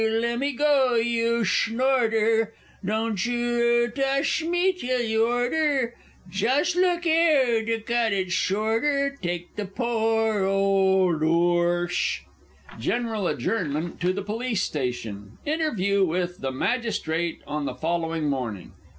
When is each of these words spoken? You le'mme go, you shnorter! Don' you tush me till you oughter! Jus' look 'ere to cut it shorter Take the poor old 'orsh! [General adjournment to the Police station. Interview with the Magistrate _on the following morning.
You 0.03 0.09
le'mme 0.19 0.55
go, 0.55 0.95
you 0.95 1.43
shnorter! 1.43 2.55
Don' 2.83 3.15
you 3.21 3.87
tush 3.95 4.41
me 4.43 4.73
till 4.73 4.99
you 4.99 5.27
oughter! 5.27 5.93
Jus' 6.27 6.75
look 6.75 7.05
'ere 7.05 7.63
to 7.63 7.79
cut 7.81 8.11
it 8.11 8.31
shorter 8.31 9.15
Take 9.21 9.55
the 9.57 9.65
poor 9.67 10.43
old 10.43 11.21
'orsh! 11.21 12.21
[General 12.79 13.27
adjournment 13.27 14.01
to 14.01 14.11
the 14.11 14.23
Police 14.23 14.63
station. 14.63 15.37
Interview 15.45 16.03
with 16.03 16.39
the 16.39 16.51
Magistrate 16.51 17.45
_on 17.45 17.65
the 17.65 17.75
following 17.75 18.27
morning. 18.27 18.71